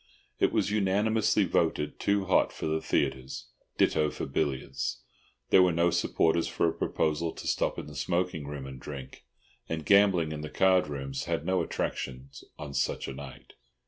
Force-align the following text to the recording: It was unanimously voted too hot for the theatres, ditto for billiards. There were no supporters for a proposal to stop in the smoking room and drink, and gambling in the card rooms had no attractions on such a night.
It 0.39 0.51
was 0.51 0.71
unanimously 0.71 1.43
voted 1.45 1.99
too 1.99 2.25
hot 2.25 2.51
for 2.51 2.65
the 2.65 2.81
theatres, 2.81 3.49
ditto 3.77 4.09
for 4.09 4.25
billiards. 4.25 5.03
There 5.51 5.61
were 5.61 5.71
no 5.71 5.91
supporters 5.91 6.47
for 6.47 6.67
a 6.67 6.73
proposal 6.73 7.31
to 7.33 7.45
stop 7.45 7.77
in 7.77 7.85
the 7.85 7.93
smoking 7.93 8.47
room 8.47 8.65
and 8.65 8.79
drink, 8.79 9.25
and 9.69 9.85
gambling 9.85 10.31
in 10.31 10.41
the 10.41 10.49
card 10.49 10.87
rooms 10.87 11.25
had 11.25 11.45
no 11.45 11.61
attractions 11.61 12.43
on 12.57 12.73
such 12.73 13.07
a 13.07 13.13
night. 13.13 13.53